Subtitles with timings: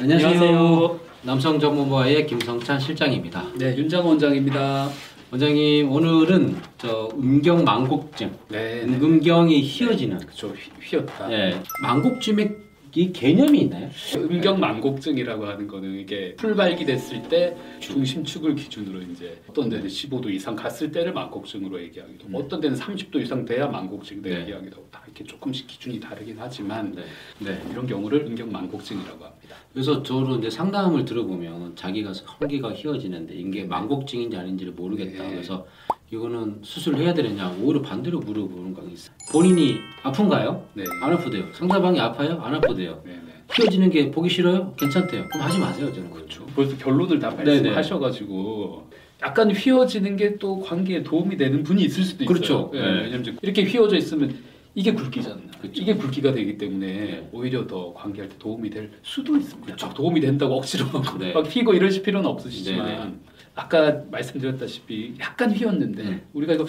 [0.00, 0.28] 안녕하세요.
[0.28, 1.00] 안녕하세요.
[1.22, 3.44] 남성정보부의 김성찬 실장입니다.
[3.56, 4.88] 네, 윤장 원장입니다.
[5.30, 10.48] 원장님 오늘은 저 음경 망곡증, 네, 음경이 휘어지는 그렇죠.
[10.48, 11.32] 휘- 휘었다.
[11.32, 12.54] 예, 망곡증의
[12.96, 13.90] 이 개념이 있나요?
[14.16, 20.54] 음경 만곡증이라고 하는 거는 이게 풀발기 됐을 때 중심축을 기준으로 이제 어떤 데는 15도 이상
[20.54, 22.34] 갔을 때를 만곡증으로 얘기하기도 음.
[22.34, 24.40] 어떤 데는 30도 이상 돼야 만곡증 네.
[24.40, 27.02] 얘기하기도 하고 다 이렇게 조금씩 기준이 다르긴 하지만 네.
[27.40, 27.60] 네.
[27.70, 29.56] 이런 경우를 음경 만곡증이라고 합니다.
[29.72, 35.24] 그래서 저도 이제 상담을 들어보면 자기가 허리가 휘어지는데 이게 망곡증인지 아닌지를 모르겠다.
[35.24, 35.30] 네.
[35.30, 35.66] 그래서
[36.12, 39.14] 이거는 수술해야 되느냐 오히려 반대로 물어보는 거 있어요.
[39.32, 40.66] 본인이 아픈가요?
[40.74, 41.44] 네, 안 아프대요.
[41.54, 42.38] 상대방이 아파요?
[42.44, 43.02] 안 아프대요.
[43.06, 43.20] 네, 네.
[43.56, 44.74] 휘어지는 게 보기 싫어요?
[44.78, 45.28] 괜찮대요.
[45.30, 45.92] 그럼 하지 마세요.
[45.92, 46.44] 저는 그렇죠.
[46.54, 47.62] 벌써 결론을 다 네네.
[47.62, 48.90] 말씀하셔가지고
[49.22, 52.34] 약간 휘어지는 게 또 관계에 도움이 되는 분이 있을 수도 있어요.
[52.34, 52.70] 그렇죠.
[52.74, 52.86] 예, 네.
[53.04, 54.36] 왜냐면 이제 이렇게 휘어져 있으면
[54.74, 55.46] 이게 굵기잖아요.
[55.62, 55.80] 그렇죠.
[55.80, 57.28] 이게 굵기가 되기 때문에 네.
[57.32, 59.76] 오히려 더 관계할 때 도움이 될 수도 있습니다.
[59.86, 61.32] 막 도움이 된다고 억지로 막, 네.
[61.32, 63.12] 막 휘고 이러실 필요는 없으시지만 네네.
[63.54, 66.22] 아까 말씀드렸다시피 약간 휘었는데 네.
[66.34, 66.66] 우리가 이거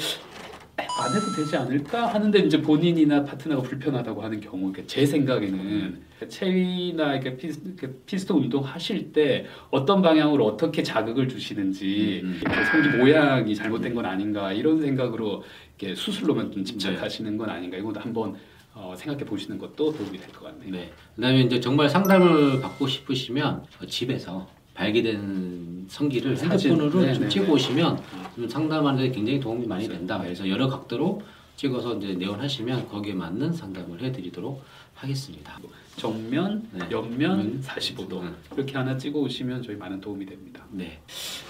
[0.98, 7.16] 안 해도 되지 않을까 하는데 이제 본인이나 파트너가 불편하다고 하는 경우 그러니까 제 생각에는 체위나
[7.16, 12.64] 이렇게 피스, 이렇게 피스톤 운동 하실 때 어떤 방향으로 어떻게 자극을 주시는지 음, 음.
[12.72, 15.44] 성기 모양이 잘못된 건 아닌가 이런 생각으로
[15.78, 16.72] 이렇게 수술로만 좀 네.
[16.72, 18.36] 집착하시는 건 아닌가 이것도 한번
[18.74, 20.72] 어, 생각해 보시는 것도 도움이 될 것 같네요.
[20.72, 20.92] 네.
[21.16, 26.72] 그다음에 이제 정말 상담을 받고 싶으시면 어, 집에서 발기된 성기를 사진.
[26.72, 27.52] 핸드폰으로 네, 좀 네, 찍어 네.
[27.52, 28.00] 오시면
[28.36, 29.88] 좀 상담하는데 굉장히 도움이 많이.
[29.88, 30.20] 된다.
[30.22, 31.22] 그래서 여러 각도로
[31.56, 35.58] 찍어서 이제 내원하시면 거기에 맞는 상담을 해드리도록 하겠습니다.
[35.96, 36.86] 정면, 네.
[36.92, 37.64] 옆면 음.
[37.66, 38.36] 45도 음.
[38.54, 40.66] 이렇게 하나 찍어 오시면 저희 많은 도움이 됩니다.
[40.72, 41.00] 네.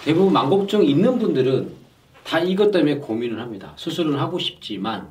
[0.04, 1.72] 대부분 망곡증 있는 분들은
[2.24, 3.74] 다 이것 때문에 고민을 합니다.
[3.76, 5.08] 수술은 하고 싶지만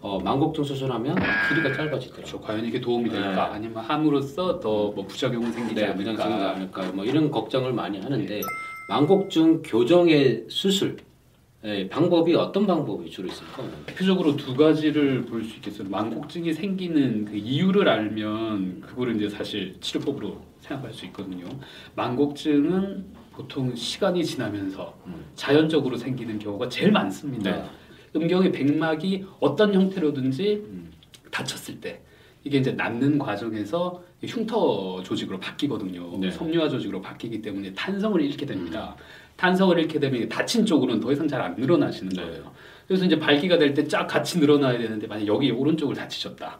[0.00, 1.14] 어, 망곡증 수술하면
[1.48, 2.10] 길이가 짧아지더라고요.
[2.12, 2.40] 그렇죠.
[2.40, 3.48] 과연 이게 도움이 될까?
[3.48, 3.54] 네.
[3.54, 5.98] 아니면 함으로써 더 뭐 부작용은 생기지 네, 않을까?
[5.98, 8.40] 무장생기지 않을까 뭐 이런 걱정을 많이 하는데
[8.88, 10.98] 망곡증 교정의 수술
[11.64, 13.62] 예, 방법이 어떤 방법이 주로 있습니까?
[13.86, 15.88] 대표적으로 두 가지를 볼 수 있겠어요.
[15.88, 21.46] 망곡증이 생기는 그 이유를 알면 그거를 이제 사실 치료법으로 생각할 수 있거든요.
[21.96, 25.24] 망곡증은 보통 시간이 지나면서 음.
[25.34, 27.50] 자연적으로 생기는 경우가 제일 많습니다.
[27.50, 27.64] 네.
[28.16, 30.90] 음경의 백막이 어떤 형태로든지 음.
[31.30, 32.00] 다쳤을 때
[32.44, 36.18] 이게 이제 낫는 과정에서 흉터 조직으로 바뀌거든요.
[36.18, 36.30] 네.
[36.30, 38.96] 섬유화 조직으로 바뀌기 때문에 탄성을 잃게 됩니다.
[39.36, 42.22] 탄성을 잃게 되면 다친 쪽으로는 더 이상 잘 안 늘어나시는 네.
[42.22, 42.52] 거예요.
[42.86, 46.58] 그래서 이제 발기가 될 때 쫙 같이 늘어나야 되는데 만약 여기 오른쪽을 다치셨다.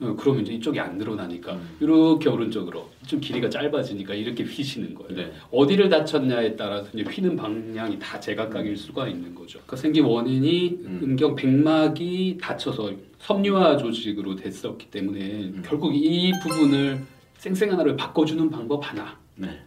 [0.00, 1.76] 어, 그러면 이제 이쪽이 안 늘어나니까 음.
[1.80, 5.16] 이렇게 오른쪽으로 좀 길이가 짧아지니까 이렇게 휘시는 거예요.
[5.16, 5.32] 네.
[5.50, 9.58] 어디를 다쳤냐에 따라서 이제 휘는 방향이 다 제각각일 수가 있는 거죠.
[9.66, 11.00] 그 생긴 원인이 음.
[11.02, 15.62] 음경 백막이 다쳐서 섬유화 조직으로 됐었기 때문에 음.
[15.66, 17.04] 결국 이 부분을
[17.38, 19.18] 쌩쌩 하나를 바꿔주는 방법 하나.
[19.34, 19.60] 네.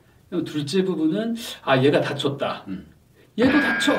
[0.45, 2.63] 둘째 부분은 아 얘가 다쳤다.
[2.69, 2.87] 음.
[3.37, 3.93] 얘도 다쳐.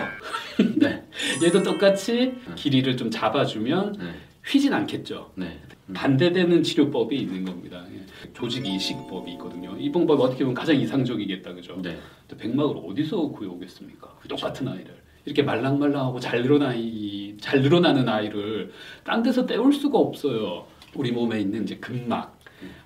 [0.77, 1.05] 네.
[1.45, 2.55] 얘도 똑같이 음.
[2.55, 4.15] 길이를 좀 잡아주면 네.
[4.45, 5.33] 휘진 않겠죠.
[5.37, 5.61] 네.
[5.89, 5.95] 음.
[5.95, 7.85] 반대되는 치료법이 있는 겁니다.
[7.95, 8.03] 예.
[8.33, 9.77] 조직 이식법이 있거든요.
[9.79, 11.81] 이 방법이 어떻게 보면 가장 이상적이겠다, 그죠?
[11.83, 11.97] 네.
[12.29, 14.19] 또 백막을 어디서 구해오겠습니까?
[14.29, 18.73] 똑같은 아이를 이렇게 말랑말랑하고 잘 늘어나이 잘 늘어나는 아이를
[19.05, 20.67] 딴 데서 떼올 수가 없어요.
[20.95, 22.39] 우리 몸에 있는 이제 근막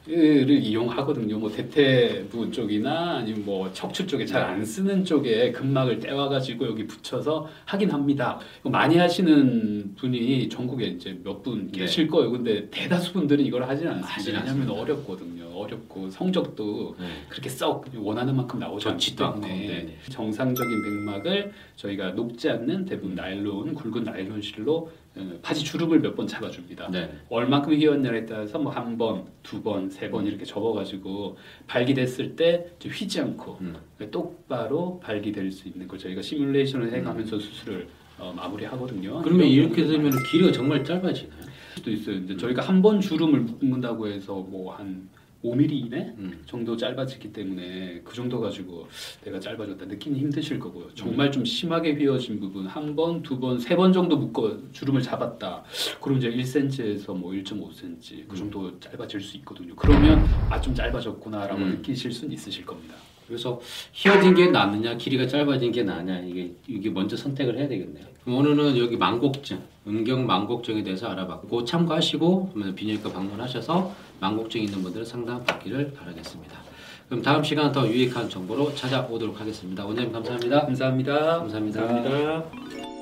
[0.08, 1.36] 을 이용하거든요.
[1.36, 7.48] 뭐 대퇴부 쪽이나 아니면 뭐 척추 쪽에 잘 안 쓰는 쪽에 근막을 떼와가지고 여기 붙여서
[7.64, 8.38] 하긴 합니다.
[8.62, 11.80] 많이 하시는 분이 전국에 이제 몇분 네.
[11.80, 12.30] 계실 거예요.
[12.30, 14.40] 근데 대다수 분들은 이걸 하진 않습니다.
[14.40, 15.46] 왜냐하면 어렵거든요.
[15.56, 17.06] 어렵고 성적도 네.
[17.28, 19.96] 그렇게 썩 원하는 만큼 나오지 않기 때문에 네네.
[20.10, 24.88] 정상적인 백막을 저희가 녹지 않는 대부분 나일론 굵은 나일론 실로
[25.18, 26.90] 어, 바지 주름을 몇 번 잡아줍니다.
[26.90, 27.10] 네.
[27.30, 31.36] 얼만큼 휘었냐에 따라서 뭐 한 번, 두 번, 세 번 이렇게 접어가지고
[31.66, 33.74] 발기됐을 때 휘지 않고 음.
[34.10, 39.22] 똑바로 발기될 수 있는 걸 저희가 시뮬레이션을 해가면서 수술을 어, 마무리하거든요.
[39.22, 41.40] 그러면 이렇게 되면 길이가 정말 짧아지나요?
[41.74, 42.16] 수도 있어요.
[42.16, 45.08] 이제 저희가 한 번 주름을 묶는다고 해서 뭐한
[45.46, 46.42] 5mm 이내 음.
[46.46, 48.88] 정도 짧아지기 때문에 그 정도 가지고
[49.24, 50.88] 내가 짧아졌다 느끼기 힘드실 거고요.
[50.94, 55.62] 정말 좀 심하게 휘어진 부분 한 번, 두 번, 세 번 정도 묶어 주름을 잡았다.
[56.00, 59.74] 그럼 이제 1cm에서 뭐 1.5cm 그 정도 짧아질 수 있거든요.
[59.76, 61.70] 그러면 아 좀 짧아졌구나라고 음.
[61.76, 62.94] 느끼실 수는 있으실 겁니다.
[63.26, 63.60] 그래서
[63.92, 68.04] 휘어진 게 낫느냐, 길이가 짧아진 게 나냐 이게 이게 먼저 선택을 해야 되겠네요.
[68.24, 75.44] 그럼 오늘은 여기 망곡증, 음경 망곡증에 대해서 알아봤고 참고하시고 비뇨기과 방문하셔서 망곡증 있는 분들은 상담
[75.44, 76.66] 받기를 바라겠습니다.
[77.08, 79.84] 그럼 다음 시간 더 유익한 정보로 찾아오도록 하겠습니다.
[79.84, 80.66] 원장님 감사합니다.
[80.66, 81.38] 감사합니다.
[81.38, 81.86] 감사합니다.
[81.86, 82.95] 감사합니다.